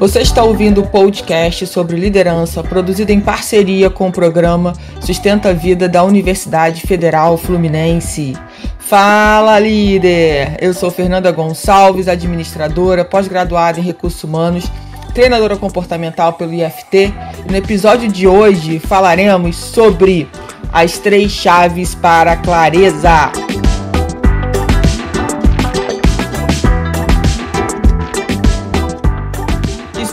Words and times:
Você 0.00 0.20
está 0.20 0.42
ouvindo 0.42 0.80
o 0.80 0.86
podcast 0.86 1.66
sobre 1.66 1.94
liderança, 1.94 2.62
produzido 2.64 3.12
em 3.12 3.20
parceria 3.20 3.90
com 3.90 4.08
o 4.08 4.12
programa 4.12 4.72
Sustenta 4.98 5.50
a 5.50 5.52
Vida 5.52 5.90
da 5.90 6.02
Universidade 6.02 6.80
Federal 6.86 7.36
Fluminense. 7.36 8.34
Fala, 8.78 9.58
líder! 9.58 10.56
Eu 10.58 10.72
sou 10.72 10.90
Fernanda 10.90 11.30
Gonçalves, 11.30 12.08
administradora, 12.08 13.04
pós-graduada 13.04 13.78
em 13.78 13.82
recursos 13.82 14.24
humanos, 14.24 14.64
treinadora 15.12 15.58
comportamental 15.58 16.32
pelo 16.32 16.54
IFT. 16.54 17.12
No 17.50 17.54
episódio 17.54 18.10
de 18.10 18.26
hoje 18.26 18.78
falaremos 18.78 19.54
sobre 19.54 20.26
as 20.72 20.96
três 20.96 21.30
chaves 21.30 21.94
para 21.94 22.32
a 22.32 22.36
clareza. 22.38 23.30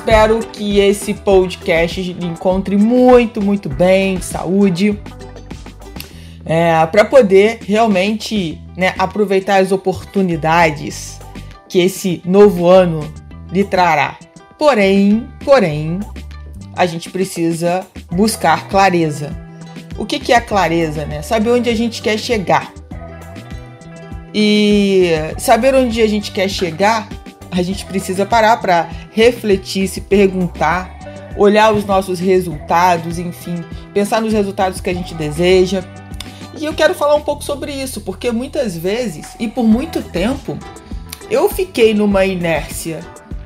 Espero 0.08 0.40
que 0.40 0.80
esse 0.80 1.14
podcast 1.14 2.00
encontre 2.22 2.78
muito, 2.78 3.42
muito 3.42 3.68
bem, 3.68 4.22
saúde, 4.22 4.98
é, 6.46 6.86
para 6.86 7.04
poder 7.04 7.60
realmente 7.68 8.58
né, 8.78 8.94
aproveitar 8.98 9.58
as 9.58 9.74
oportunidades 9.74 11.20
que 11.68 11.80
esse 11.80 12.22
novo 12.24 12.68
ano 12.68 13.02
lhe 13.52 13.66
trará. 13.66 14.18
Porém, 14.58 15.28
porém, 15.44 16.00
a 16.74 16.86
gente 16.86 17.10
precisa 17.10 17.86
buscar 18.10 18.70
clareza. 18.70 19.38
O 19.98 20.06
que, 20.06 20.22
que 20.22 20.32
é 20.32 20.40
clareza, 20.40 21.06
né? 21.06 21.22
Saber 21.22 21.50
onde 21.50 21.70
a 21.70 21.76
gente 21.76 22.02
quer 22.02 22.18
chegar. 22.18 22.72
E 24.34 25.12
saber 25.38 25.76
onde 25.76 26.02
a 26.02 26.08
gente 26.08 26.32
quer 26.32 26.48
chegar 26.48 27.10
a 27.52 27.62
gente 27.62 27.86
precisa 27.86 28.26
parar 28.26 28.58
para 28.58 28.90
refletir, 29.12 29.88
se 29.88 30.02
perguntar, 30.02 30.98
olhar 31.36 31.74
os 31.74 31.86
nossos 31.86 32.20
resultados, 32.20 33.20
enfim, 33.20 33.64
pensar 33.94 34.22
nos 34.22 34.34
resultados 34.34 34.82
que 34.82 34.90
a 34.90 34.94
gente 34.94 35.14
deseja. 35.14 35.84
E 36.60 36.66
eu 36.66 36.74
quero 36.74 36.96
falar 36.96 37.16
um 37.16 37.22
pouco 37.22 37.44
sobre 37.44 37.72
isso, 37.72 38.02
porque 38.02 38.32
muitas 38.32 38.76
vezes 38.76 39.36
e 39.40 39.48
por 39.48 39.64
muito 39.64 40.02
tempo 40.02 40.58
eu 41.30 41.48
fiquei 41.50 41.94
numa 41.94 42.26
inércia 42.26 43.00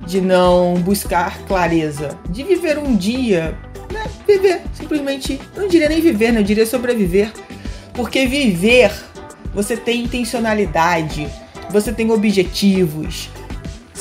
de 0.06 0.22
não 0.22 0.76
buscar 0.76 1.40
clareza, 1.40 2.18
de 2.30 2.44
viver 2.44 2.78
um 2.78 2.96
dia, 2.96 3.58
né? 3.92 4.06
viver, 4.26 4.62
simplesmente, 4.74 5.40
não 5.56 5.68
diria 5.68 5.90
nem 5.90 6.02
viver, 6.02 6.32
né? 6.32 6.42
diria 6.42 6.66
sobreviver. 6.66 7.32
Porque 7.94 8.26
viver, 8.26 8.92
você 9.54 9.76
tem 9.76 10.04
intencionalidade, 10.04 11.28
você 11.70 11.92
tem 11.92 12.10
objetivos, 12.12 13.30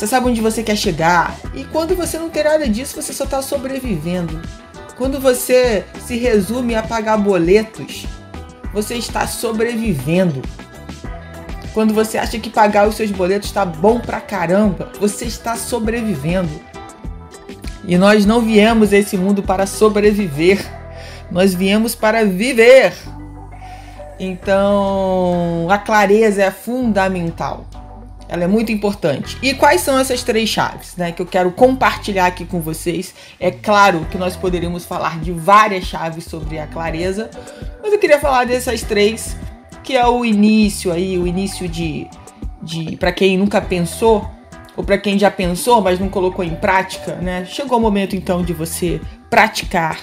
você 0.00 0.06
sabe 0.06 0.30
onde 0.30 0.40
você 0.40 0.62
quer 0.62 0.76
chegar. 0.76 1.36
E 1.52 1.62
quando 1.62 1.94
você 1.94 2.18
não 2.18 2.30
tem 2.30 2.42
nada 2.42 2.66
disso, 2.66 2.96
você 2.96 3.12
só 3.12 3.24
está 3.24 3.42
sobrevivendo. 3.42 4.40
Quando 4.96 5.20
você 5.20 5.84
se 6.06 6.16
resume 6.16 6.74
a 6.74 6.82
pagar 6.82 7.18
boletos, 7.18 8.06
você 8.72 8.94
está 8.94 9.26
sobrevivendo. 9.26 10.40
Quando 11.74 11.92
você 11.92 12.16
acha 12.16 12.38
que 12.38 12.48
pagar 12.48 12.88
os 12.88 12.94
seus 12.94 13.10
boletos 13.10 13.48
está 13.50 13.66
bom 13.66 14.00
pra 14.00 14.22
caramba, 14.22 14.90
você 14.98 15.26
está 15.26 15.54
sobrevivendo. 15.54 16.62
E 17.84 17.98
nós 17.98 18.24
não 18.24 18.40
viemos 18.40 18.94
a 18.94 18.96
esse 18.96 19.18
mundo 19.18 19.42
para 19.42 19.66
sobreviver, 19.66 20.64
nós 21.30 21.52
viemos 21.52 21.94
para 21.94 22.24
viver. 22.24 22.94
Então, 24.18 25.66
a 25.68 25.76
clareza 25.76 26.42
é 26.42 26.50
fundamental. 26.50 27.66
Ela 28.30 28.44
é 28.44 28.46
muito 28.46 28.70
importante. 28.70 29.36
E 29.42 29.52
quais 29.54 29.80
são 29.80 29.98
essas 29.98 30.22
três 30.22 30.48
chaves, 30.48 30.94
né, 30.96 31.10
que 31.10 31.20
eu 31.20 31.26
quero 31.26 31.50
compartilhar 31.50 32.26
aqui 32.26 32.44
com 32.44 32.60
vocês? 32.60 33.12
É 33.40 33.50
claro 33.50 34.06
que 34.08 34.16
nós 34.16 34.36
poderíamos 34.36 34.84
falar 34.84 35.18
de 35.18 35.32
várias 35.32 35.84
chaves 35.84 36.24
sobre 36.24 36.56
a 36.60 36.66
clareza, 36.68 37.28
mas 37.82 37.92
eu 37.92 37.98
queria 37.98 38.20
falar 38.20 38.46
dessas 38.46 38.82
três, 38.82 39.36
que 39.82 39.96
é 39.96 40.06
o 40.06 40.24
início 40.24 40.92
aí, 40.92 41.18
o 41.18 41.26
início 41.26 41.68
de, 41.68 42.06
de 42.62 42.96
para 42.96 43.10
quem 43.10 43.36
nunca 43.36 43.60
pensou 43.60 44.30
ou 44.76 44.84
para 44.84 44.96
quem 44.96 45.18
já 45.18 45.30
pensou, 45.30 45.80
mas 45.80 45.98
não 45.98 46.08
colocou 46.08 46.44
em 46.44 46.54
prática, 46.54 47.16
né? 47.16 47.44
Chegou 47.44 47.78
o 47.78 47.80
momento 47.80 48.14
então 48.14 48.44
de 48.44 48.52
você 48.52 49.00
praticar 49.28 49.98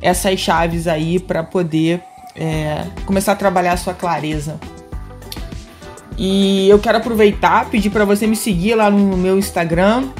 essas 0.00 0.40
chaves 0.40 0.88
aí 0.88 1.20
para 1.20 1.44
poder 1.44 2.02
é, 2.34 2.86
começar 3.04 3.32
a 3.32 3.36
trabalhar 3.36 3.74
a 3.74 3.76
sua 3.76 3.92
clareza. 3.92 4.58
E 6.22 6.68
eu 6.68 6.78
quero 6.78 6.98
aproveitar, 6.98 7.70
pedir 7.70 7.88
para 7.88 8.04
você 8.04 8.26
me 8.26 8.36
seguir 8.36 8.74
lá 8.74 8.90
no 8.90 9.16
meu 9.16 9.38
Instagram, 9.38 10.10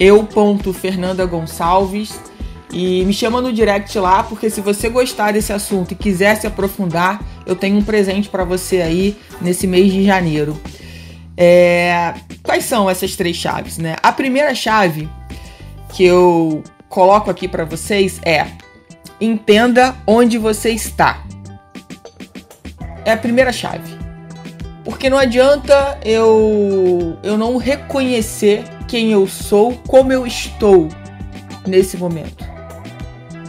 eu.fernandagonçalves. 0.00 2.18
E 2.72 3.04
me 3.04 3.12
chama 3.12 3.42
no 3.42 3.52
direct 3.52 3.98
lá, 3.98 4.22
porque 4.22 4.48
se 4.48 4.62
você 4.62 4.88
gostar 4.88 5.32
desse 5.32 5.52
assunto 5.52 5.92
e 5.92 5.94
quiser 5.94 6.34
se 6.36 6.46
aprofundar, 6.46 7.22
eu 7.44 7.54
tenho 7.54 7.76
um 7.76 7.84
presente 7.84 8.30
para 8.30 8.42
você 8.42 8.80
aí 8.80 9.18
nesse 9.38 9.66
mês 9.66 9.92
de 9.92 10.02
janeiro. 10.02 10.58
É... 11.36 12.14
Quais 12.42 12.64
são 12.64 12.88
essas 12.88 13.14
três 13.14 13.36
chaves, 13.36 13.76
né? 13.76 13.96
A 14.02 14.12
primeira 14.12 14.54
chave 14.54 15.10
que 15.90 16.04
eu 16.04 16.64
coloco 16.88 17.30
aqui 17.30 17.46
para 17.46 17.66
vocês 17.66 18.18
é 18.24 18.46
entenda 19.20 19.94
onde 20.06 20.38
você 20.38 20.70
está. 20.70 21.22
É 23.04 23.12
a 23.12 23.16
primeira 23.18 23.52
chave. 23.52 23.97
Porque 24.88 25.10
não 25.10 25.18
adianta 25.18 25.98
eu 26.02 27.18
eu 27.22 27.36
não 27.36 27.58
reconhecer 27.58 28.64
quem 28.88 29.12
eu 29.12 29.28
sou, 29.28 29.74
como 29.86 30.10
eu 30.10 30.26
estou 30.26 30.88
nesse 31.66 31.98
momento. 31.98 32.42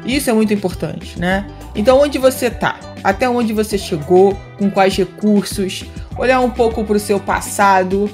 Isso 0.06 0.30
é 0.30 0.34
muito 0.34 0.54
importante, 0.54 1.18
né? 1.18 1.50
Então 1.74 2.02
onde 2.02 2.18
você 2.18 2.50
tá? 2.52 2.78
Até 3.02 3.30
onde 3.30 3.54
você 3.54 3.78
chegou? 3.78 4.38
Com 4.58 4.70
quais 4.70 4.98
recursos? 4.98 5.86
Olhar 6.18 6.42
um 6.42 6.50
pouco 6.50 6.84
para 6.84 6.98
o 6.98 7.00
seu 7.00 7.22
passado, 7.22 8.12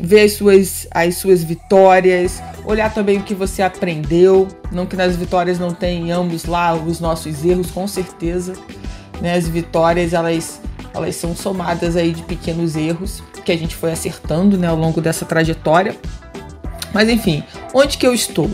ver 0.00 0.22
as 0.22 0.32
suas, 0.32 0.88
as 0.92 1.16
suas 1.16 1.44
vitórias, 1.44 2.42
olhar 2.64 2.92
também 2.94 3.18
o 3.18 3.22
que 3.22 3.34
você 3.34 3.60
aprendeu. 3.60 4.48
Não 4.72 4.86
que 4.86 4.96
nas 4.96 5.14
vitórias 5.14 5.58
não 5.58 5.74
tenhamos 5.74 6.46
lá 6.46 6.74
os 6.74 7.00
nossos 7.00 7.44
erros, 7.44 7.70
com 7.70 7.86
certeza. 7.86 8.54
Né? 9.20 9.34
As 9.34 9.46
vitórias 9.46 10.14
elas 10.14 10.61
elas 10.94 11.16
são 11.16 11.34
somadas 11.34 11.96
aí 11.96 12.12
de 12.12 12.22
pequenos 12.22 12.76
erros 12.76 13.22
que 13.44 13.52
a 13.52 13.56
gente 13.56 13.74
foi 13.74 13.92
acertando 13.92 14.56
né, 14.56 14.68
ao 14.68 14.76
longo 14.76 15.00
dessa 15.00 15.24
trajetória. 15.24 15.96
Mas 16.92 17.08
enfim, 17.08 17.42
onde 17.74 17.96
que 17.96 18.06
eu 18.06 18.14
estou? 18.14 18.50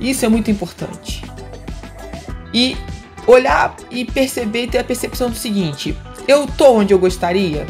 Isso 0.00 0.24
é 0.24 0.28
muito 0.28 0.50
importante. 0.50 1.22
E 2.52 2.76
olhar 3.26 3.74
e 3.90 4.04
perceber 4.04 4.64
e 4.64 4.68
ter 4.68 4.78
a 4.78 4.84
percepção 4.84 5.28
do 5.28 5.36
seguinte: 5.36 5.96
eu 6.26 6.46
tô 6.46 6.72
onde 6.72 6.92
eu 6.92 6.98
gostaria? 6.98 7.66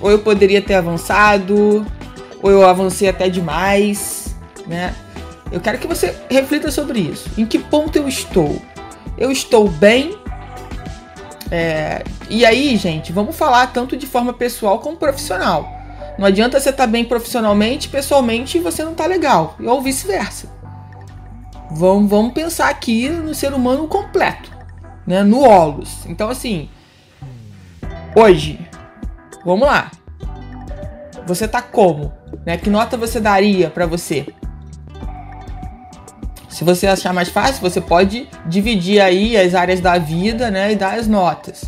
Ou 0.00 0.10
eu 0.10 0.18
poderia 0.20 0.62
ter 0.62 0.74
avançado? 0.74 1.84
Ou 2.42 2.50
eu 2.50 2.66
avancei 2.66 3.08
até 3.08 3.28
demais? 3.28 4.34
Né? 4.66 4.94
Eu 5.50 5.60
quero 5.60 5.78
que 5.78 5.86
você 5.86 6.14
reflita 6.30 6.70
sobre 6.70 7.00
isso. 7.00 7.30
Em 7.38 7.46
que 7.46 7.58
ponto 7.58 7.96
eu 7.96 8.08
estou? 8.08 8.60
Eu 9.16 9.30
estou 9.30 9.68
bem 9.68 10.16
é, 11.56 12.02
e 12.28 12.44
aí, 12.44 12.76
gente, 12.76 13.12
vamos 13.12 13.36
falar 13.36 13.68
tanto 13.68 13.96
de 13.96 14.08
forma 14.08 14.32
pessoal 14.32 14.80
como 14.80 14.96
profissional. 14.96 15.70
Não 16.18 16.26
adianta 16.26 16.58
você 16.58 16.70
estar 16.70 16.82
tá 16.84 16.90
bem 16.90 17.04
profissionalmente, 17.04 17.88
pessoalmente 17.88 18.58
você 18.58 18.82
não 18.82 18.92
tá 18.92 19.06
legal, 19.06 19.56
ou 19.64 19.80
vice-versa. 19.80 20.48
Vamos, 21.70 22.10
vamos 22.10 22.32
pensar 22.32 22.70
aqui 22.70 23.08
no 23.08 23.32
ser 23.36 23.54
humano 23.54 23.86
completo, 23.86 24.50
né? 25.06 25.22
No 25.22 25.42
Olus. 25.48 26.04
Então, 26.06 26.28
assim, 26.28 26.68
hoje, 28.16 28.58
vamos 29.44 29.68
lá. 29.68 29.92
Você 31.24 31.46
tá 31.46 31.62
como? 31.62 32.12
Né? 32.44 32.56
Que 32.56 32.68
nota 32.68 32.96
você 32.96 33.20
daria 33.20 33.70
para 33.70 33.86
você? 33.86 34.26
Se 36.54 36.62
você 36.62 36.86
achar 36.86 37.12
mais 37.12 37.28
fácil, 37.28 37.60
você 37.60 37.80
pode 37.80 38.28
dividir 38.46 39.00
aí 39.00 39.36
as 39.36 39.56
áreas 39.56 39.80
da 39.80 39.98
vida, 39.98 40.52
né, 40.52 40.70
e 40.70 40.76
dar 40.76 40.96
as 40.96 41.08
notas. 41.08 41.64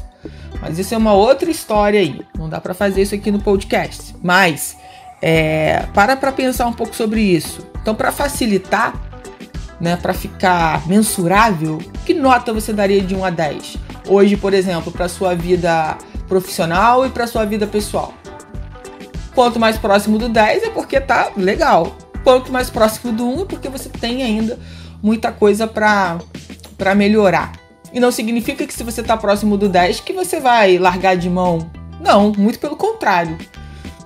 Mas 0.61 0.79
isso 0.79 0.95
é 0.95 0.97
uma 0.97 1.13
outra 1.13 1.51
história 1.51 1.99
aí. 1.99 2.21
Não 2.39 2.49
dá 2.49 2.61
para 2.61 2.73
fazer 2.73 3.03
isso 3.03 3.13
aqui 3.13 3.33
no 3.33 3.41
podcast. 3.41 4.15
Mas 4.23 4.77
é, 5.21 5.87
para 5.93 6.15
para 6.17 6.31
pensar 6.31 6.69
um 6.69 6.73
pouco 6.73 6.95
sobre 6.95 7.21
isso. 7.21 7.67
Então, 7.83 7.97
para 7.97 8.13
facilitar, 8.13 8.95
né, 9.81 9.97
para 9.97 10.15
ficar 10.15 10.87
mensurável, 10.87 11.79
que 12.05 12.15
nota 12.15 12.53
você 12.53 12.73
daria 12.73 13.03
de 13.03 13.13
1 13.13 13.25
a 13.25 13.31
10? 13.31 13.79
Hoje, 14.07 14.37
por 14.37 14.55
exemplo, 14.55 14.93
para 14.93 15.09
sua 15.09 15.35
vida 15.35 15.99
profissional 16.29 17.05
e 17.05 17.11
para 17.11 17.27
sua 17.27 17.45
vida 17.45 17.67
pessoal. 17.67 18.15
Quanto 19.35 19.59
mais 19.59 19.77
próximo 19.79 20.17
do 20.17 20.29
10 20.29 20.63
é 20.63 20.71
porque 20.71 21.01
tá 21.01 21.33
legal 21.37 21.93
quanto 22.27 22.53
mais 22.53 22.69
próximo 22.69 23.13
do 23.13 23.25
1 23.25 23.43
é 23.43 23.45
porque 23.45 23.69
você 23.69 23.89
tem 23.89 24.25
ainda 24.25 24.59
muita 25.07 25.31
coisa 25.31 25.69
para 25.69 26.19
melhorar. 26.97 27.53
E 27.93 28.01
não 28.01 28.11
significa 28.11 28.67
que 28.67 28.75
se 28.75 28.83
você 28.83 29.03
está 29.03 29.17
próximo 29.17 29.57
do 29.57 29.69
10 29.69 30.01
que 30.01 30.13
você 30.13 30.41
vai 30.41 30.79
largar 30.79 31.17
de 31.17 31.31
mão. 31.31 31.71
Não, 32.01 32.33
muito 32.37 32.59
pelo 32.59 32.75
contrário. 32.75 33.39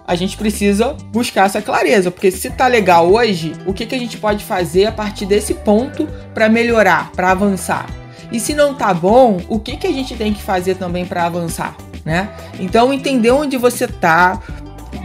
a 0.06 0.14
gente 0.14 0.36
precisa 0.36 0.94
buscar 1.12 1.46
essa 1.46 1.62
clareza, 1.62 2.10
porque 2.10 2.30
se 2.30 2.50
tá 2.50 2.66
legal 2.66 3.10
hoje, 3.10 3.52
o 3.64 3.72
que, 3.72 3.86
que 3.86 3.94
a 3.94 3.98
gente 3.98 4.18
pode 4.18 4.44
fazer 4.44 4.86
a 4.86 4.92
partir 4.92 5.24
desse 5.24 5.54
ponto 5.54 6.06
para 6.34 6.48
melhorar, 6.48 7.12
para 7.12 7.30
avançar? 7.30 7.86
E 8.30 8.38
se 8.38 8.52
não 8.52 8.74
tá 8.74 8.92
bom, 8.92 9.40
o 9.48 9.58
que, 9.58 9.76
que 9.76 9.86
a 9.86 9.92
gente 9.92 10.16
tem 10.16 10.34
que 10.34 10.42
fazer 10.42 10.74
também 10.74 11.06
para 11.06 11.24
avançar, 11.24 11.76
né? 12.04 12.28
Então 12.58 12.92
entender 12.92 13.30
onde 13.30 13.56
você 13.56 13.86
tá, 13.86 14.40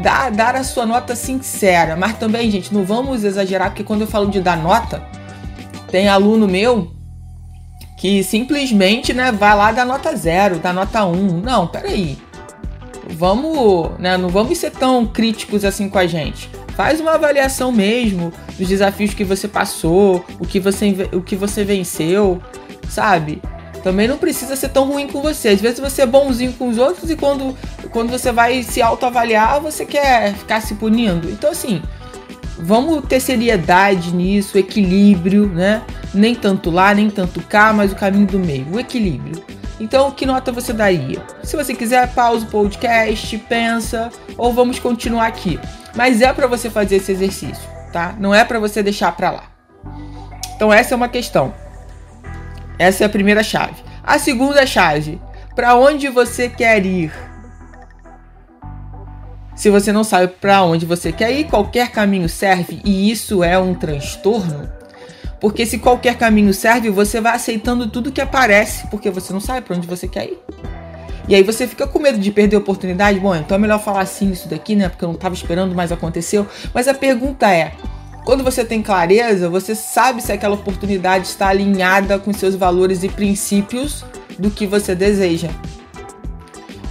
dar, 0.02 0.32
dar 0.32 0.56
a 0.56 0.64
sua 0.64 0.86
nota 0.86 1.16
sincera, 1.16 1.96
mas 1.96 2.18
também, 2.18 2.50
gente, 2.50 2.74
não 2.74 2.84
vamos 2.84 3.24
exagerar, 3.24 3.70
porque 3.70 3.84
quando 3.84 4.02
eu 4.02 4.08
falo 4.08 4.30
de 4.30 4.42
dar 4.42 4.58
nota, 4.58 5.15
tem 5.90 6.08
aluno 6.08 6.48
meu 6.48 6.92
que 7.98 8.24
simplesmente, 8.24 9.14
né, 9.14 9.32
vai 9.32 9.56
lá 9.56 9.72
dar 9.72 9.86
nota 9.86 10.16
zero, 10.16 10.60
dar 10.60 10.74
nota 10.74 11.06
1. 11.06 11.12
Um. 11.12 11.42
Não, 11.42 11.66
peraí 11.66 12.18
vamos, 13.08 13.92
né, 14.00 14.18
não 14.18 14.30
vamos 14.30 14.58
ser 14.58 14.72
tão 14.72 15.06
críticos 15.06 15.64
assim 15.64 15.90
com 15.90 15.98
a 15.98 16.08
gente. 16.08 16.50
Faz 16.76 17.00
uma 17.00 17.14
avaliação 17.14 17.72
mesmo 17.72 18.34
dos 18.58 18.68
desafios 18.68 19.14
que 19.14 19.24
você 19.24 19.48
passou, 19.48 20.26
o 20.40 20.46
que 20.46 20.60
você, 20.60 21.10
o 21.14 21.22
que 21.22 21.36
você 21.36 21.64
venceu, 21.64 22.42
sabe? 22.90 23.42
Também 23.82 24.08
não 24.08 24.18
precisa 24.18 24.56
ser 24.56 24.70
tão 24.70 24.86
ruim 24.86 25.08
com 25.08 25.22
você. 25.22 25.50
Às 25.50 25.62
vezes 25.62 25.80
você 25.80 26.02
é 26.02 26.06
bonzinho 26.06 26.52
com 26.54 26.68
os 26.68 26.78
outros 26.78 27.10
e 27.10 27.16
quando, 27.16 27.56
quando 27.92 28.10
você 28.10 28.32
vai 28.32 28.64
se 28.64 28.82
autoavaliar, 28.82 29.62
você 29.62 29.86
quer 29.86 30.34
ficar 30.34 30.60
se 30.60 30.74
punindo. 30.76 31.30
Então, 31.30 31.52
assim, 31.52 31.82
vamos 32.58 33.06
ter 33.06 33.20
seriedade 33.20 34.14
nisso, 34.14 34.58
equilíbrio, 34.58 35.48
né? 35.48 35.82
Nem 36.14 36.34
tanto 36.34 36.70
lá, 36.70 36.94
nem 36.94 37.10
tanto 37.10 37.42
cá, 37.42 37.74
mas 37.74 37.92
o 37.92 37.96
caminho 37.96 38.28
do 38.28 38.40
meio, 38.40 38.68
o 38.72 38.80
equilíbrio. 38.80 39.44
Então, 39.80 40.10
que 40.12 40.26
nota 40.26 40.52
você 40.52 40.72
daria? 40.72 41.22
Se 41.44 41.58
você 41.58 41.74
quiser, 41.74 42.14
pausa 42.14 42.46
o 42.46 42.50
podcast, 42.50 43.38
pensa, 43.40 44.10
ou 44.38 44.54
vamos 44.54 44.80
continuar 44.80 45.28
aqui. 45.28 45.60
Mas 45.96 46.22
é 46.22 46.32
para 46.32 46.48
você 46.48 46.70
fazer 46.70 46.98
esse 46.98 47.12
exercício, 47.12 47.64
tá? 47.92 48.16
Não 48.18 48.34
é 48.34 48.46
para 48.46 48.60
você 48.60 48.82
deixar 48.82 49.12
para 49.12 49.32
lá. 49.32 49.44
Então, 50.56 50.72
essa 50.72 50.94
é 50.94 50.96
uma 50.96 51.10
questão. 51.10 51.54
Essa 52.80 53.04
é 53.04 53.08
a 53.08 53.10
primeira 53.10 53.44
chave. 53.44 53.84
A 54.04 54.18
segunda 54.18 54.66
chave: 54.66 55.20
para 55.56 55.76
onde 55.76 56.08
você 56.08 56.48
quer 56.48 56.86
ir? 56.86 57.12
Se 59.56 59.70
você 59.70 59.92
não 59.92 60.04
sabe 60.04 60.34
para 60.40 60.64
onde 60.64 60.86
você 60.86 61.12
quer 61.12 61.32
ir, 61.32 61.46
qualquer 61.46 61.90
caminho 61.90 62.28
serve 62.28 62.82
e 62.84 63.10
isso 63.10 63.44
é 63.44 63.58
um 63.58 63.74
transtorno, 63.74 64.70
porque 65.40 65.66
se 65.66 65.78
qualquer 65.78 66.18
caminho 66.18 66.54
serve, 66.54 66.90
você 66.90 67.22
vai 67.22 67.36
aceitando 67.36 67.88
tudo 67.88 68.12
que 68.12 68.22
aparece, 68.22 68.88
porque 68.88 69.10
você 69.10 69.32
não 69.32 69.40
sabe 69.40 69.62
para 69.62 69.78
onde 69.78 69.88
você 69.88 70.08
quer 70.08 70.26
ir. 70.26 70.40
E 71.28 71.34
aí 71.34 71.42
você 71.42 71.68
fica 71.68 71.88
com 71.88 72.00
medo 72.00 72.20
de 72.20 72.32
perder 72.32 72.56
a 72.56 72.60
oportunidade. 72.60 73.20
Bom, 73.20 73.36
então 73.36 73.56
é 73.56 73.60
melhor 73.60 73.80
falar 73.80 74.02
assim 74.02 74.32
isso 74.32 74.48
daqui, 74.48 74.76
né? 74.76 74.90
Porque 74.90 75.04
eu 75.04 75.08
não 75.08 75.16
estava 75.16 75.34
esperando, 75.34 75.74
mas 75.74 75.92
aconteceu. 75.92 76.46
Mas 76.74 76.88
a 76.88 76.94
pergunta 76.94 77.50
é: 77.50 77.72
quando 78.24 78.44
você 78.44 78.64
tem 78.64 78.82
clareza, 78.82 79.50
você 79.50 79.74
sabe 79.74 80.22
se 80.22 80.32
aquela 80.32 80.56
oportunidade 80.56 81.28
está 81.28 81.48
alinhada 81.48 82.20
com 82.20 82.32
seus 82.32 82.56
valores 82.56 83.04
e 83.04 83.10
princípios 83.10 84.06
do 84.38 84.52
que 84.52 84.68
você 84.68 84.94
deseja. 84.94 85.50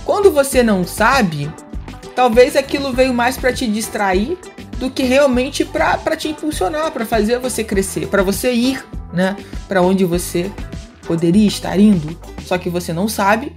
Quando 0.05 0.31
você 0.33 0.63
não 0.63 0.85
sabe, 0.85 1.51
talvez 2.15 2.57
aquilo 2.57 2.93
veio 2.93 3.13
mais 3.13 3.37
para 3.37 3.53
te 3.53 3.67
distrair 3.67 4.39
do 4.79 4.91
que 4.91 5.03
realmente 5.03 5.65
para 5.65 6.17
te 6.17 6.29
impulsionar, 6.29 6.91
para 6.91 7.07
fazer 7.07 7.39
você 7.39 7.63
crescer, 7.63 8.09
para 8.09 8.23
você 8.23 8.53
ir, 8.53 8.85
né, 9.13 9.37
para 9.69 9.83
onde 9.83 10.05
você 10.05 10.51
poderia 11.07 11.47
estar 11.47 11.79
indo, 11.79 12.19
só 12.45 12.59
que 12.59 12.71
você 12.71 12.93
não 12.93 13.09
sabe, 13.09 13.55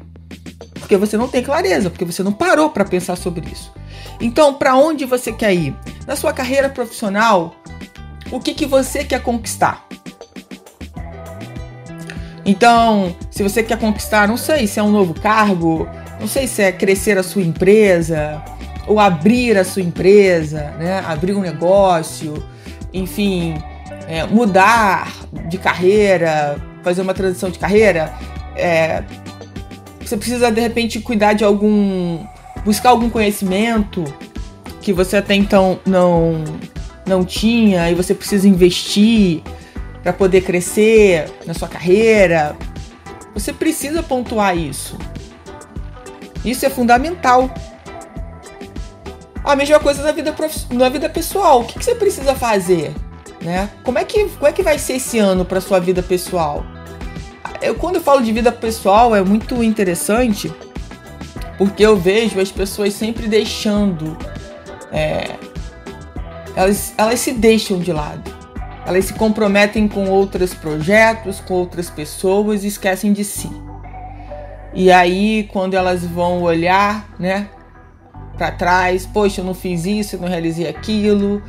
porque 0.80 0.98
você 0.98 1.18
não 1.18 1.28
tem 1.28 1.44
clareza, 1.44 1.90
porque 1.90 2.06
você 2.06 2.24
não 2.24 2.32
parou 2.32 2.70
para 2.70 2.86
pensar 2.86 3.16
sobre 3.16 3.50
isso. 3.50 3.72
Então, 4.20 4.54
para 4.54 4.76
onde 4.76 5.06
você 5.06 5.32
quer 5.32 5.54
ir? 5.54 5.76
Na 6.06 6.16
sua 6.16 6.34
carreira 6.34 6.70
profissional, 6.70 7.56
o 8.32 8.40
que 8.40 8.54
que 8.54 8.66
você 8.66 9.04
quer 9.04 9.22
conquistar? 9.22 9.86
Então, 12.46 13.16
se 13.30 13.44
você 13.44 13.62
quer 13.62 13.78
conquistar, 13.78 14.28
não 14.28 14.38
sei 14.38 14.68
se 14.68 14.80
é 14.80 14.84
um 14.84 14.90
novo 14.90 15.14
cargo, 15.14 15.88
não 16.20 16.28
sei 16.28 16.48
se 16.48 16.62
é 16.62 16.72
crescer 16.72 17.18
a 17.18 17.24
sua 17.24 17.42
empresa, 17.42 18.44
ou 18.88 19.00
abrir 19.00 19.58
a 19.58 19.64
sua 19.64 19.82
empresa, 19.82 20.72
né? 20.80 21.04
abrir 21.06 21.34
um 21.34 21.42
negócio, 21.42 22.44
enfim, 22.94 23.62
é, 24.08 24.26
mudar 24.26 25.14
de 25.50 25.58
carreira, 25.58 26.58
fazer 26.84 27.02
uma 27.02 27.14
transição 27.14 27.50
de 27.50 27.60
carreira, 27.60 28.14
é, 28.56 29.04
você 30.00 30.16
precisa 30.16 30.50
de 30.50 30.62
repente 30.62 31.02
cuidar 31.02 31.34
de 31.34 31.44
algum, 31.44 32.26
buscar 32.64 32.90
algum 32.90 33.10
conhecimento 33.10 34.04
que 34.82 34.94
você 34.94 35.18
até 35.18 35.36
então 35.36 35.80
não 35.86 36.44
não 37.06 37.24
tinha 37.24 37.90
e 37.90 37.96
você 37.96 38.14
precisa 38.14 38.48
investir 38.48 39.42
para 40.04 40.12
poder 40.12 40.42
crescer 40.42 41.32
na 41.46 41.54
sua 41.54 41.68
carreira. 41.68 42.56
Você 43.34 43.54
precisa 43.54 44.04
pontuar 44.04 44.58
isso. 44.58 44.98
Isso 46.50 46.66
é 46.66 46.70
fundamental. 46.70 47.50
A 49.44 49.56
mesma 49.56 49.80
coisa 49.80 50.02
na 50.02 50.12
vida, 50.12 50.32
prof... 50.32 50.66
na 50.72 50.90
vida 50.90 51.10
pessoal. 51.10 51.62
O 51.62 51.66
que, 51.66 51.80
que 51.80 51.86
você 51.86 51.96
precisa 51.96 52.36
fazer? 52.36 52.94
Né? 53.42 53.70
Como, 53.84 54.00
é 54.00 54.04
que, 54.04 54.26
como 54.30 54.48
é 54.48 54.52
que 54.52 54.64
vai 54.64 54.80
ser 54.80 54.94
esse 54.94 55.20
ano 55.20 55.46
para 55.46 55.62
sua 55.62 55.80
vida 55.80 56.02
pessoal? 56.02 56.66
Eu, 57.62 57.76
quando 57.76 57.96
eu 57.96 58.02
falo 58.02 58.22
de 58.22 58.32
vida 58.32 58.52
pessoal, 58.52 59.16
é 59.16 59.22
muito 59.22 59.64
interessante 59.64 60.52
porque 61.58 61.84
eu 61.84 61.98
vejo 61.98 62.40
as 62.40 62.52
pessoas 62.52 62.94
sempre 62.94 63.28
deixando. 63.28 64.18
É, 64.92 65.36
elas, 66.56 66.94
elas 66.98 67.20
se 67.20 67.34
deixam 67.34 67.80
de 67.80 67.92
lado. 67.92 68.38
Elas 68.86 69.06
se 69.06 69.14
comprometem 69.14 69.88
com 69.88 70.10
outros 70.10 70.54
projetos, 70.54 71.42
com 71.42 71.56
outras 71.56 71.90
pessoas 71.90 72.64
e 72.64 72.68
esquecem 72.68 73.12
de 73.12 73.24
si. 73.24 73.50
E 74.80 74.92
aí, 74.92 75.50
quando 75.52 75.74
elas 75.74 76.06
vão 76.06 76.44
olhar, 76.44 77.10
né, 77.18 77.50
para 78.38 78.52
trás, 78.52 79.08
poxa, 79.08 79.42
eu 79.42 79.46
não 79.46 79.56
fiz 79.56 79.88
isso, 79.88 80.16
eu 80.16 80.20
não 80.20 80.28
realizei 80.28 80.68
aquilo, 80.68 81.42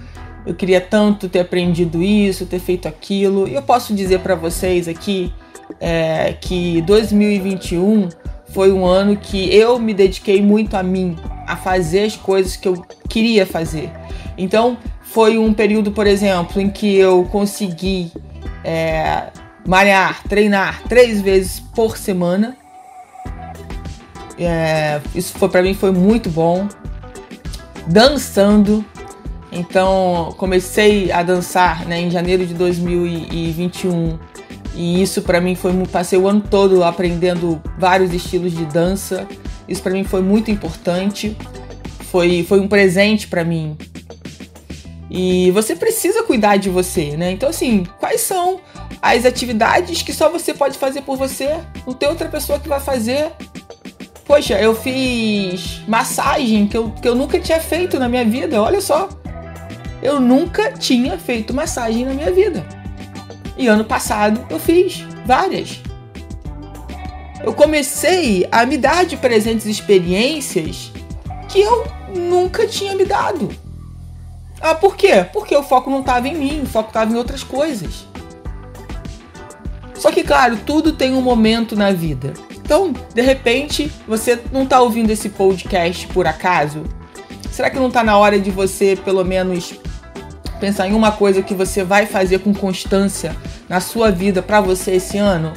eu 0.46 0.54
queria 0.54 0.80
tanto 0.80 1.28
ter 1.28 1.40
aprendido 1.40 2.02
isso, 2.02 2.46
ter 2.46 2.58
feito 2.58 2.88
aquilo. 2.88 3.46
E 3.46 3.52
eu 3.52 3.60
posso 3.60 3.94
dizer 3.94 4.20
para 4.20 4.34
vocês 4.34 4.88
aqui 4.88 5.30
é, 5.78 6.34
que 6.40 6.80
2021 6.80 8.08
foi 8.46 8.72
um 8.72 8.86
ano 8.86 9.14
que 9.14 9.54
eu 9.54 9.78
me 9.78 9.92
dediquei 9.92 10.40
muito 10.40 10.74
a 10.74 10.82
mim, 10.82 11.14
a 11.46 11.54
fazer 11.54 12.04
as 12.04 12.16
coisas 12.16 12.56
que 12.56 12.66
eu 12.66 12.82
queria 13.10 13.44
fazer. 13.44 13.90
Então, 14.38 14.78
foi 15.02 15.36
um 15.36 15.52
período, 15.52 15.92
por 15.92 16.06
exemplo, 16.06 16.62
em 16.62 16.70
que 16.70 16.96
eu 16.96 17.24
consegui 17.24 18.10
é, 18.64 19.24
malhar, 19.66 20.22
treinar 20.26 20.82
três 20.88 21.20
vezes 21.20 21.60
por 21.60 21.98
semana 21.98 22.56
é, 24.44 25.00
isso 25.14 25.36
foi 25.38 25.48
para 25.48 25.62
mim 25.62 25.74
foi 25.74 25.90
muito 25.90 26.30
bom. 26.30 26.68
Dançando. 27.86 28.84
Então 29.50 30.34
comecei 30.36 31.10
a 31.10 31.22
dançar 31.22 31.86
né, 31.86 32.00
em 32.00 32.10
janeiro 32.10 32.44
de 32.44 32.52
2021 32.52 34.18
e 34.78 35.02
isso 35.02 35.22
para 35.22 35.40
mim 35.40 35.56
foi 35.56 35.72
passei 35.86 36.16
o 36.16 36.28
ano 36.28 36.40
todo 36.40 36.84
aprendendo 36.84 37.60
vários 37.76 38.14
estilos 38.14 38.52
de 38.52 38.64
dança. 38.64 39.26
Isso 39.66 39.82
para 39.82 39.92
mim 39.92 40.04
foi 40.04 40.22
muito 40.22 40.52
importante. 40.52 41.36
Foi, 42.10 42.44
foi 42.44 42.60
um 42.60 42.68
presente 42.68 43.26
para 43.26 43.44
mim. 43.44 43.76
E 45.10 45.50
você 45.50 45.74
precisa 45.74 46.22
cuidar 46.22 46.58
de 46.58 46.68
você, 46.68 47.16
né? 47.16 47.32
Então 47.32 47.48
assim, 47.48 47.84
quais 47.98 48.20
são 48.20 48.60
as 49.02 49.24
atividades 49.24 50.00
que 50.02 50.12
só 50.12 50.30
você 50.30 50.54
pode 50.54 50.78
fazer 50.78 51.02
por 51.02 51.16
você? 51.16 51.58
Não 51.84 51.92
tem 51.92 52.08
outra 52.08 52.28
pessoa 52.28 52.60
que 52.60 52.68
vai 52.68 52.80
fazer. 52.80 53.32
Poxa, 54.28 54.60
eu 54.60 54.74
fiz 54.74 55.80
massagem 55.88 56.66
que 56.66 56.76
eu, 56.76 56.90
que 56.90 57.08
eu 57.08 57.14
nunca 57.14 57.40
tinha 57.40 57.58
feito 57.58 57.98
na 57.98 58.10
minha 58.10 58.26
vida, 58.26 58.60
olha 58.60 58.78
só. 58.78 59.08
Eu 60.02 60.20
nunca 60.20 60.70
tinha 60.70 61.16
feito 61.16 61.54
massagem 61.54 62.04
na 62.04 62.12
minha 62.12 62.30
vida. 62.30 62.62
E 63.56 63.66
ano 63.66 63.86
passado 63.86 64.46
eu 64.50 64.58
fiz 64.58 65.02
várias. 65.24 65.80
Eu 67.42 67.54
comecei 67.54 68.46
a 68.52 68.66
me 68.66 68.76
dar 68.76 69.06
de 69.06 69.16
presentes 69.16 69.64
experiências 69.64 70.92
que 71.48 71.60
eu 71.60 71.86
nunca 72.14 72.66
tinha 72.66 72.94
me 72.94 73.06
dado. 73.06 73.48
Ah, 74.60 74.74
por 74.74 74.94
quê? 74.94 75.24
Porque 75.32 75.56
o 75.56 75.62
foco 75.62 75.88
não 75.88 76.00
estava 76.00 76.28
em 76.28 76.36
mim, 76.36 76.60
o 76.64 76.66
foco 76.66 76.88
estava 76.88 77.10
em 77.10 77.16
outras 77.16 77.42
coisas. 77.42 78.06
Só 79.94 80.12
que, 80.12 80.22
claro, 80.22 80.58
tudo 80.66 80.92
tem 80.92 81.14
um 81.14 81.22
momento 81.22 81.74
na 81.74 81.92
vida. 81.92 82.34
Então, 82.68 82.92
de 83.14 83.22
repente, 83.22 83.90
você 84.06 84.38
não 84.52 84.64
está 84.64 84.78
ouvindo 84.82 85.08
esse 85.08 85.30
podcast 85.30 86.06
por 86.08 86.26
acaso? 86.26 86.84
Será 87.50 87.70
que 87.70 87.78
não 87.78 87.88
está 87.88 88.04
na 88.04 88.18
hora 88.18 88.38
de 88.38 88.50
você, 88.50 88.94
pelo 88.94 89.24
menos, 89.24 89.72
pensar 90.60 90.86
em 90.86 90.92
uma 90.92 91.10
coisa 91.10 91.40
que 91.40 91.54
você 91.54 91.82
vai 91.82 92.04
fazer 92.04 92.40
com 92.40 92.52
constância 92.52 93.34
na 93.70 93.80
sua 93.80 94.10
vida 94.10 94.42
para 94.42 94.60
você 94.60 94.96
esse 94.96 95.16
ano? 95.16 95.54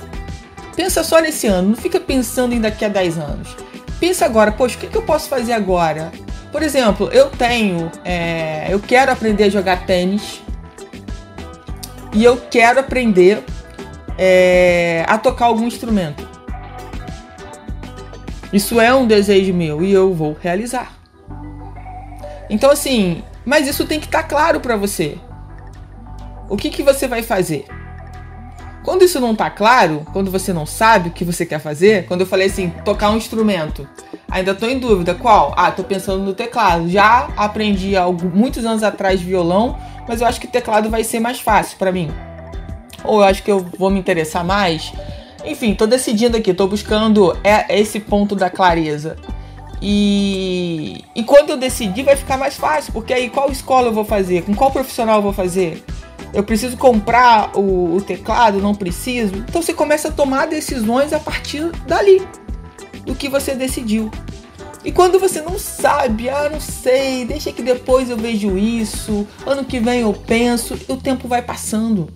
Pensa 0.74 1.03
só 1.03 1.20
nesse 1.20 1.48
ano, 1.48 1.72
não 1.72 1.75
fica 1.75 2.00
pensando 2.00 2.56
em 2.56 2.62
daqui 2.62 2.86
a 2.86 2.88
10 2.88 3.18
anos. 3.18 3.58
Pensa 4.00 4.24
agora, 4.24 4.53
poxa, 4.53 4.77
o 4.77 4.80
que, 4.80 4.88
que 4.88 4.98
eu 4.98 5.01
posso 5.01 5.27
fazer 5.27 5.51
agora? 5.51 6.13
Por 6.50 6.63
exemplo, 6.63 7.10
eu 7.12 7.30
tenho. 7.30 7.91
É, 8.06 8.68
eu 8.70 8.80
quero 8.80 9.12
aprender 9.12 9.44
a 9.44 9.50
jogar 9.50 9.86
tênis. 9.86 10.41
E 12.13 12.24
eu 12.24 12.38
quero 12.50 12.80
aprender 12.80 13.44
é, 14.18 15.03
a 15.10 15.18
tocar 15.18 15.48
algum 15.48 15.68
instrumento. 15.68 16.31
Isso 18.51 18.79
é 18.79 18.93
um 18.93 19.08
desejo 19.08 19.53
meu 19.53 19.84
e 19.84 19.91
eu 19.91 20.13
vou 20.13 20.38
realizar. 20.39 20.93
Então, 22.50 22.70
assim, 22.70 23.24
mas 23.46 23.67
isso 23.67 23.86
tem 23.86 24.00
que 24.00 24.08
estar 24.08 24.24
tá 24.24 24.27
claro 24.27 24.60
para 24.60 24.75
você. 24.75 25.17
O 26.50 26.58
que, 26.58 26.70
que 26.70 26.84
você 26.84 27.08
vai 27.08 27.24
fazer? 27.24 27.65
Quando 28.84 29.03
isso 29.03 29.20
não 29.20 29.36
tá 29.36 29.50
claro, 29.50 30.05
quando 30.12 30.31
você 30.31 30.51
não 30.51 30.65
sabe 30.65 31.10
o 31.10 31.12
que 31.12 31.24
você 31.24 31.46
quer 31.46 31.60
fazer, 31.60 32.05
quando 32.08 32.22
eu 32.22 32.27
falei 32.27 32.48
assim, 32.48 32.70
tocar 32.84 33.12
um 33.12 33.17
instrumento, 33.17 33.88
ainda 34.29 34.55
tô 34.55 34.67
em 34.67 34.79
dúvida, 34.79 35.13
qual? 35.13 35.53
Ah, 35.55 35.72
tô 35.72 35.84
pensando 35.84 36.24
no 36.24 36.34
teclado. 36.34 36.89
Já 36.89 37.29
aprendi 37.38 37.96
há 37.96 38.05
muitos 38.12 38.65
anos 38.65 38.81
atrás 38.81 39.22
violão, 39.22 39.77
mas 40.08 40.20
eu 40.20 40.27
acho 40.27 40.41
que 40.41 40.48
teclado 40.48 40.89
vai 40.89 41.03
ser 41.03 41.20
mais 41.20 41.39
fácil 41.39 41.77
para 41.77 41.91
mim. 41.91 42.12
Ou 43.03 43.20
eu 43.22 43.25
acho 43.25 43.43
que 43.43 43.51
eu 43.51 43.60
vou 43.77 43.89
me 43.89 44.00
interessar 44.00 44.43
mais. 44.43 44.91
Enfim, 45.45 45.74
tô 45.74 45.88
decidindo 45.88 46.38
aqui, 46.38 46.53
tô 46.53 46.67
buscando 46.67 47.36
é, 47.43 47.79
esse 47.79 48.00
ponto 48.00 48.36
da 48.36 48.50
clareza. 48.50 49.17
E, 49.81 51.03
e 51.15 51.24
quando 51.24 51.50
eu 51.50 51.57
decidir 51.57 52.03
vai 52.03 52.15
ficar 52.15 52.38
mais 52.38 52.55
fácil, 52.55 52.93
porque 52.93 53.13
aí 53.13 53.29
qual 53.29 53.51
escola 53.51 53.88
eu 53.88 53.93
vou 53.93 54.05
fazer? 54.05 54.43
Com 54.43 54.53
qual 54.53 54.69
profissional 54.69 55.17
eu 55.17 55.21
vou 55.24 55.33
fazer? 55.33 55.83
Eu 56.33 56.43
preciso 56.43 56.77
comprar 56.77 57.57
o, 57.57 57.95
o 57.95 58.01
teclado? 58.01 58.60
Não 58.60 58.75
preciso? 58.75 59.36
Então 59.36 59.62
você 59.62 59.74
começa 59.74 60.10
a 60.10 60.12
tomar 60.12 60.48
decisões 60.48 61.12
a 61.12 61.19
partir 61.19 61.71
dali, 61.88 62.21
do 63.05 63.15
que 63.15 63.27
você 63.27 63.55
decidiu. 63.55 64.12
E 64.83 64.91
quando 64.91 65.19
você 65.19 65.41
não 65.41 65.60
sabe, 65.60 66.29
ah, 66.29 66.50
não 66.50 66.60
sei, 66.60 67.25
deixa 67.25 67.51
que 67.51 67.62
depois 67.62 68.10
eu 68.10 68.17
vejo 68.17 68.57
isso, 68.57 69.27
ano 69.45 69.63
que 69.63 69.79
vem 69.79 70.01
eu 70.01 70.13
penso, 70.13 70.79
o 70.88 70.98
tempo 70.98 71.27
vai 71.27 71.41
passando. 71.41 72.07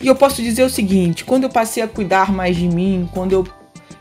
E 0.00 0.06
eu 0.06 0.14
posso 0.14 0.42
dizer 0.42 0.62
o 0.62 0.70
seguinte: 0.70 1.24
quando 1.24 1.44
eu 1.44 1.50
passei 1.50 1.82
a 1.82 1.88
cuidar 1.88 2.32
mais 2.32 2.56
de 2.56 2.68
mim, 2.68 3.08
quando 3.12 3.32
eu 3.32 3.46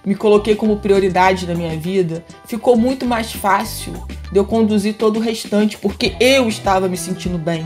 me 0.05 0.15
coloquei 0.15 0.55
como 0.55 0.77
prioridade 0.77 1.45
na 1.45 1.53
minha 1.53 1.75
vida, 1.75 2.23
ficou 2.45 2.77
muito 2.77 3.05
mais 3.05 3.33
fácil 3.33 3.93
de 4.31 4.39
eu 4.39 4.45
conduzir 4.45 4.95
todo 4.95 5.17
o 5.17 5.21
restante, 5.21 5.77
porque 5.77 6.15
eu 6.19 6.47
estava 6.47 6.87
me 6.87 6.95
sentindo 6.95 7.37
bem. 7.37 7.65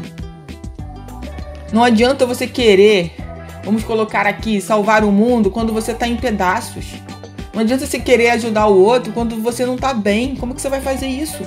Não 1.72 1.84
adianta 1.84 2.26
você 2.26 2.48
querer, 2.48 3.14
vamos 3.64 3.84
colocar 3.84 4.26
aqui, 4.26 4.60
salvar 4.60 5.04
o 5.04 5.12
mundo 5.12 5.52
quando 5.52 5.72
você 5.72 5.92
está 5.92 6.08
em 6.08 6.16
pedaços. 6.16 6.86
Não 7.54 7.62
adianta 7.62 7.86
você 7.86 8.00
querer 8.00 8.32
ajudar 8.32 8.68
o 8.68 8.82
outro 8.82 9.14
quando 9.14 9.36
você 9.42 9.66
não 9.66 9.76
está 9.76 9.94
bem. 9.94 10.36
Como 10.36 10.56
que 10.56 10.62
você 10.62 10.70
vai 10.70 10.82
fazer 10.82 11.08
isso? 11.08 11.46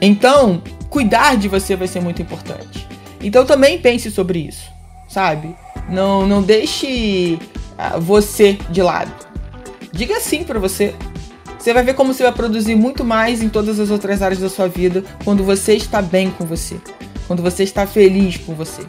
Então, 0.00 0.62
cuidar 0.88 1.36
de 1.36 1.46
você 1.46 1.76
vai 1.76 1.86
ser 1.86 2.00
muito 2.00 2.22
importante. 2.22 2.87
Então 3.20 3.44
também 3.44 3.78
pense 3.78 4.10
sobre 4.10 4.40
isso, 4.40 4.70
sabe? 5.08 5.54
Não, 5.88 6.26
não 6.26 6.42
deixe 6.42 7.38
você 8.00 8.58
de 8.70 8.82
lado. 8.82 9.12
Diga 9.92 10.20
sim 10.20 10.44
para 10.44 10.58
você. 10.58 10.94
Você 11.58 11.74
vai 11.74 11.82
ver 11.82 11.94
como 11.94 12.14
você 12.14 12.22
vai 12.22 12.32
produzir 12.32 12.76
muito 12.76 13.04
mais 13.04 13.42
em 13.42 13.48
todas 13.48 13.80
as 13.80 13.90
outras 13.90 14.22
áreas 14.22 14.40
da 14.40 14.48
sua 14.48 14.68
vida 14.68 15.02
quando 15.24 15.42
você 15.42 15.74
está 15.74 16.00
bem 16.00 16.30
com 16.30 16.44
você, 16.44 16.76
quando 17.26 17.42
você 17.42 17.64
está 17.64 17.84
feliz 17.86 18.36
com 18.36 18.54
você, 18.54 18.82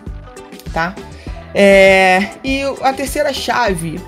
tá? 0.72 0.94
É, 1.54 2.30
e 2.44 2.62
a 2.84 2.94
terceira 2.94 3.34
chave 3.34 4.00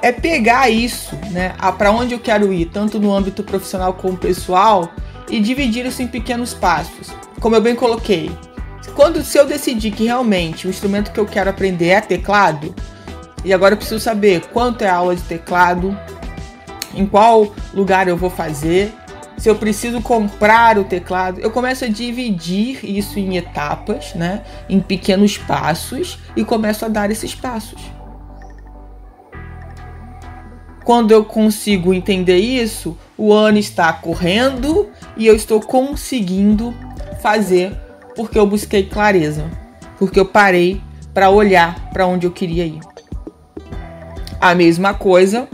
é 0.00 0.10
pegar 0.10 0.70
isso, 0.70 1.14
né, 1.30 1.54
para 1.76 1.92
onde 1.92 2.14
eu 2.14 2.18
quero 2.18 2.50
ir, 2.54 2.70
tanto 2.72 2.98
no 2.98 3.14
âmbito 3.14 3.42
profissional 3.42 3.92
como 3.92 4.16
pessoal, 4.16 4.90
e 5.28 5.38
dividir 5.38 5.84
isso 5.84 6.00
em 6.00 6.06
pequenos 6.06 6.54
passos. 6.54 7.14
Como 7.38 7.54
eu 7.54 7.60
bem 7.60 7.74
coloquei, 7.74 8.30
quando 9.00 9.24
se 9.24 9.38
eu 9.38 9.46
decidir 9.46 9.92
que 9.92 10.04
realmente 10.04 10.66
o 10.66 10.70
instrumento 10.70 11.10
que 11.10 11.18
eu 11.18 11.24
quero 11.24 11.48
aprender 11.48 11.88
é 11.88 12.02
teclado, 12.02 12.74
e 13.42 13.50
agora 13.50 13.72
eu 13.72 13.78
preciso 13.78 13.98
saber 13.98 14.42
quanto 14.52 14.82
é 14.82 14.90
a 14.90 14.96
aula 14.96 15.16
de 15.16 15.22
teclado, 15.22 15.98
em 16.94 17.06
qual 17.06 17.50
lugar 17.72 18.08
eu 18.08 18.16
vou 18.18 18.28
fazer, 18.28 18.92
se 19.38 19.48
eu 19.48 19.56
preciso 19.56 20.02
comprar 20.02 20.76
o 20.76 20.84
teclado. 20.84 21.40
Eu 21.40 21.50
começo 21.50 21.82
a 21.86 21.88
dividir 21.88 22.84
isso 22.84 23.18
em 23.18 23.38
etapas, 23.38 24.14
né? 24.14 24.42
Em 24.68 24.78
pequenos 24.80 25.38
passos 25.38 26.18
e 26.36 26.44
começo 26.44 26.84
a 26.84 26.88
dar 26.88 27.10
esses 27.10 27.34
passos. 27.34 27.80
Quando 30.84 31.10
eu 31.10 31.24
consigo 31.24 31.94
entender 31.94 32.36
isso, 32.36 32.98
o 33.16 33.32
ano 33.32 33.56
está 33.56 33.90
correndo 33.94 34.90
e 35.16 35.26
eu 35.26 35.34
estou 35.34 35.58
conseguindo 35.58 36.74
fazer 37.22 37.74
porque 38.14 38.38
eu 38.38 38.46
busquei 38.46 38.84
clareza, 38.84 39.50
porque 39.98 40.18
eu 40.18 40.26
parei 40.26 40.80
para 41.12 41.30
olhar 41.30 41.90
para 41.90 42.06
onde 42.06 42.26
eu 42.26 42.30
queria 42.30 42.64
ir. 42.64 42.80
A 44.40 44.54
mesma 44.54 44.94
coisa 44.94 45.48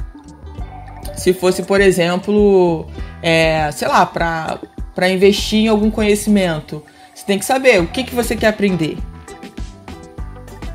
se 1.17 1.33
fosse, 1.33 1.63
por 1.63 1.81
exemplo, 1.81 2.87
é, 3.23 3.71
sei 3.73 3.89
lá, 3.89 4.05
para 4.07 5.11
investir 5.11 5.61
em 5.61 5.69
algum 5.69 5.91
conhecimento. 5.91 6.83
Você 7.15 7.25
tem 7.25 7.39
que 7.39 7.45
saber 7.45 7.81
o 7.81 7.87
que, 7.87 8.05
que 8.05 8.15
você 8.15 8.37
quer 8.37 8.49
aprender. 8.49 8.99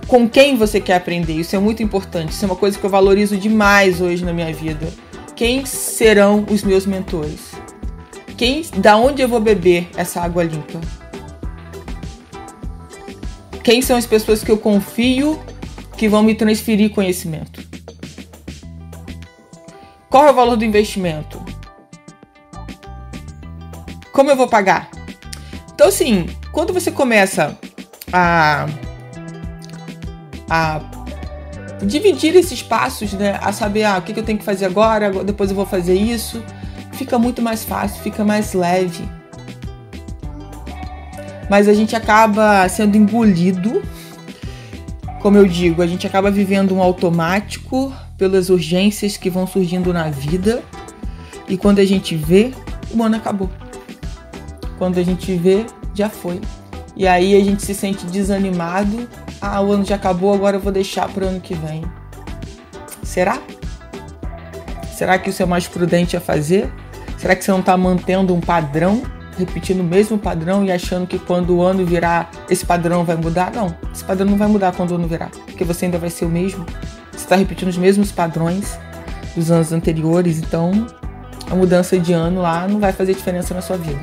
Com 0.08 0.28
quem 0.28 0.58
você 0.58 0.82
quer 0.82 0.96
aprender. 0.96 1.34
Isso 1.34 1.56
é 1.56 1.60
muito 1.60 1.82
importante. 1.82 2.32
Isso 2.32 2.44
é 2.44 2.48
uma 2.48 2.56
coisa 2.56 2.78
que 2.78 2.84
eu 2.84 2.90
valorizo 2.90 3.38
demais 3.38 4.02
hoje 4.02 4.26
na 4.26 4.34
minha 4.34 4.52
vida. 4.52 4.88
Quem 5.36 5.66
serão 5.66 6.46
os 6.50 6.64
meus 6.64 6.86
mentores? 6.86 7.52
Quem, 8.36 8.64
da 8.78 8.98
onde 8.98 9.22
eu 9.22 9.30
vou 9.30 9.40
beber 9.40 9.90
essa 9.96 10.20
água 10.20 10.44
limpa? 10.44 10.82
Quem 13.64 13.82
são 13.82 13.96
as 13.96 14.06
pessoas 14.06 14.44
que 14.44 14.52
eu 14.52 14.58
confio 14.58 15.40
que 15.98 16.10
vão 16.10 16.24
me 16.24 16.34
transferir 16.34 16.90
conhecimento? 16.92 17.64
Qual 20.10 20.26
é 20.26 20.32
o 20.32 20.34
valor 20.34 20.58
do 20.58 20.66
investimento? 20.66 21.44
Como 24.12 24.30
eu 24.30 24.36
vou 24.36 24.48
pagar? 24.48 24.90
Então, 25.74 25.88
assim, 25.88 26.28
quando 26.52 26.74
você 26.74 26.92
começa 26.92 27.58
a, 28.12 28.68
a 30.50 30.82
dividir 31.84 32.36
esses 32.36 32.62
passos, 32.62 33.14
né? 33.14 33.40
A 33.42 33.52
saber 33.52 33.84
ah, 33.84 33.98
o 33.98 34.02
que 34.02 34.18
eu 34.18 34.24
tenho 34.24 34.38
que 34.38 34.44
fazer 34.44 34.66
agora, 34.66 35.24
depois 35.24 35.50
eu 35.50 35.56
vou 35.56 35.66
fazer 35.66 35.96
isso, 35.96 36.44
fica 36.94 37.18
muito 37.18 37.42
mais 37.42 37.64
fácil, 37.64 38.02
fica 38.02 38.26
mais 38.26 38.54
leve. 38.54 39.08
Mas 41.52 41.68
a 41.68 41.74
gente 41.74 41.98
acaba 41.98 42.66
sendo 42.70 42.96
engolido. 42.96 43.84
Como 45.22 45.36
eu 45.36 45.46
digo, 45.46 45.82
a 45.82 45.86
gente 45.86 46.08
acaba 46.08 46.32
vivendo 46.32 46.74
um 46.74 46.82
automático 46.82 47.94
pelas 48.18 48.50
urgências 48.50 49.18
que 49.18 49.30
vão 49.30 49.46
surgindo 49.46 49.92
na 49.92 50.10
vida. 50.10 50.64
E 51.50 51.58
quando 51.58 51.80
a 51.80 51.84
gente 51.84 52.16
vê, 52.16 52.54
o 52.90 53.04
ano 53.04 53.18
acabou. 53.18 53.50
Quando 54.78 54.98
a 54.98 55.04
gente 55.04 55.36
vê, 55.36 55.66
já 55.94 56.08
foi. 56.08 56.40
E 56.96 57.06
aí 57.06 57.36
a 57.36 57.44
gente 57.44 57.62
se 57.64 57.76
sente 57.76 58.06
desanimado. 58.06 59.10
Ah, 59.42 59.60
o 59.62 59.74
ano 59.74 59.84
já 59.84 59.96
acabou, 59.96 60.34
agora 60.34 60.56
eu 60.56 60.62
vou 60.62 60.72
deixar 60.72 61.10
para 61.10 61.26
o 61.26 61.28
ano 61.28 61.42
que 61.42 61.54
vem. 61.54 61.84
Será? 63.04 63.38
Será 64.96 65.20
que 65.20 65.30
isso 65.30 65.44
é 65.44 65.46
mais 65.46 65.68
prudente 65.68 66.16
a 66.16 66.22
fazer? 66.22 66.72
Será 67.18 67.36
que 67.36 67.44
você 67.44 67.52
não 67.52 67.60
está 67.60 67.76
mantendo 67.76 68.34
um 68.34 68.40
padrão, 68.40 69.04
repetindo 69.42 69.82
o 69.82 69.84
mesmo 69.84 70.18
padrão 70.18 70.64
e 70.66 70.72
achando 70.72 71.06
que 71.06 71.20
quando 71.20 71.56
o 71.56 71.62
ano 71.62 71.86
virar, 71.86 72.32
esse 72.50 72.66
padrão 72.66 73.04
vai 73.04 73.16
mudar? 73.16 73.52
Não, 73.54 73.76
esse 73.94 74.04
padrão 74.04 74.26
não 74.26 74.38
vai 74.38 74.48
mudar 74.48 74.72
quando 74.72 74.92
o 74.92 74.96
ano 74.96 75.08
virar, 75.08 75.30
porque 75.46 75.64
você 75.64 75.86
ainda 75.86 75.98
vai 75.98 76.10
ser 76.10 76.26
o 76.26 76.30
mesmo 76.30 76.66
está 77.32 77.36
repetindo 77.36 77.70
os 77.70 77.78
mesmos 77.78 78.12
padrões 78.12 78.78
dos 79.36 79.50
anos 79.50 79.72
anteriores, 79.72 80.40
então 80.40 80.86
a 81.50 81.56
mudança 81.56 81.98
de 81.98 82.14
ano 82.14 82.42
lá 82.42 82.68
não 82.68 82.80
vai 82.80 82.92
fazer 82.92 83.14
diferença 83.14 83.54
na 83.54 83.62
sua 83.62 83.78
vida. 83.78 84.02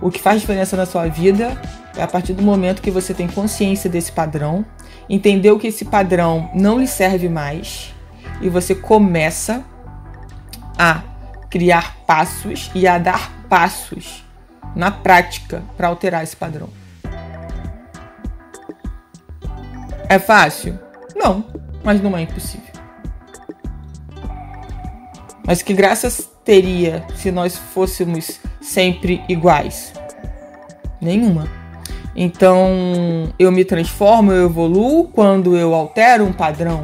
O 0.00 0.10
que 0.10 0.20
faz 0.20 0.40
diferença 0.40 0.76
na 0.76 0.84
sua 0.84 1.06
vida 1.06 1.58
é 1.96 2.02
a 2.02 2.08
partir 2.08 2.32
do 2.32 2.42
momento 2.42 2.82
que 2.82 2.90
você 2.90 3.14
tem 3.14 3.28
consciência 3.28 3.88
desse 3.88 4.12
padrão, 4.12 4.64
entendeu 5.08 5.58
que 5.58 5.68
esse 5.68 5.84
padrão 5.84 6.50
não 6.54 6.78
lhe 6.78 6.86
serve 6.86 7.28
mais 7.28 7.94
e 8.40 8.48
você 8.48 8.74
começa 8.74 9.64
a 10.78 11.02
criar 11.48 11.96
passos 12.06 12.70
e 12.74 12.86
a 12.86 12.98
dar 12.98 13.30
passos 13.48 14.21
na 14.74 14.90
prática 14.90 15.62
para 15.76 15.88
alterar 15.88 16.22
esse 16.22 16.36
padrão. 16.36 16.68
É 20.08 20.18
fácil? 20.18 20.78
Não 21.16 21.44
mas 21.82 22.00
não 22.02 22.16
é 22.16 22.22
impossível. 22.22 22.72
Mas 25.44 25.62
que 25.62 25.74
graças 25.74 26.30
teria 26.44 27.04
se 27.16 27.30
nós 27.30 27.56
fôssemos 27.56 28.40
sempre 28.60 29.22
iguais? 29.28 29.92
Nenhuma. 31.00 31.48
Então 32.14 33.32
eu 33.38 33.50
me 33.50 33.64
transformo, 33.64 34.32
eu 34.32 34.46
evoluo 34.46 35.08
quando 35.08 35.56
eu 35.56 35.74
altero 35.74 36.24
um 36.24 36.32
padrão. 36.32 36.82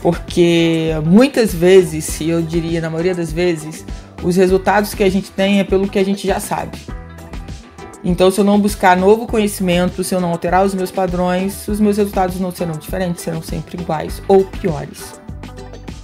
Porque 0.00 0.90
muitas 1.04 1.52
vezes, 1.52 2.20
eu 2.20 2.40
diria 2.40 2.80
na 2.80 2.88
maioria 2.88 3.14
das 3.14 3.32
vezes, 3.32 3.84
Os 4.26 4.34
resultados 4.34 4.92
que 4.92 5.04
a 5.04 5.08
gente 5.08 5.30
tem 5.30 5.60
é 5.60 5.64
pelo 5.64 5.88
que 5.88 6.00
a 6.00 6.04
gente 6.04 6.26
já 6.26 6.40
sabe. 6.40 6.76
Então, 8.02 8.28
se 8.28 8.40
eu 8.40 8.44
não 8.44 8.58
buscar 8.58 8.96
novo 8.96 9.24
conhecimento, 9.24 10.02
se 10.02 10.12
eu 10.12 10.20
não 10.20 10.30
alterar 10.30 10.64
os 10.64 10.74
meus 10.74 10.90
padrões, 10.90 11.68
os 11.68 11.78
meus 11.78 11.96
resultados 11.96 12.40
não 12.40 12.50
serão 12.50 12.76
diferentes, 12.76 13.22
serão 13.22 13.40
sempre 13.40 13.80
iguais 13.80 14.20
ou 14.26 14.44
piores. 14.44 15.20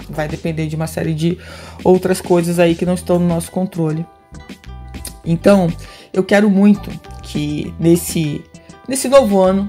Vai 0.09 0.29
depender 0.29 0.69
de 0.69 0.77
uma 0.77 0.87
série 0.87 1.15
de 1.15 1.37
outras 1.83 2.21
coisas 2.21 2.61
aí 2.61 2.77
que 2.77 2.87
não 2.87 2.95
estão 2.95 3.19
no 3.19 3.27
nosso 3.27 3.51
controle. 3.51 4.07
Então, 5.25 5.67
eu 6.13 6.23
quero 6.23 6.49
muito 6.49 6.91
que 7.25 7.75
nesse, 7.77 8.45
nesse 8.87 9.09
novo 9.09 9.41
ano 9.41 9.69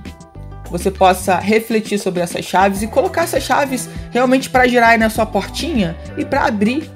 você 0.69 0.91
possa 0.91 1.39
refletir 1.39 1.97
sobre 1.97 2.21
essas 2.21 2.45
chaves 2.45 2.83
e 2.83 2.87
colocar 2.87 3.23
essas 3.23 3.41
chaves 3.41 3.89
realmente 4.11 4.47
para 4.47 4.67
girar 4.67 4.89
aí 4.89 4.97
na 4.99 5.09
sua 5.09 5.25
portinha 5.25 5.97
e 6.15 6.23
para 6.23 6.45
abrir 6.45 6.91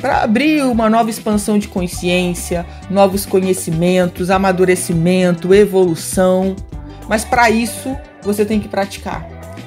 para 0.00 0.22
abrir 0.22 0.62
uma 0.62 0.88
nova 0.88 1.10
expansão 1.10 1.58
de 1.58 1.68
consciência, 1.68 2.66
novos 2.88 3.26
conhecimentos, 3.26 4.30
amadurecimento, 4.30 5.54
evolução. 5.54 6.56
Mas 7.08 7.24
para 7.24 7.50
isso 7.50 7.96
você 8.22 8.44
tem 8.44 8.58
que 8.58 8.68
praticar. 8.68 9.26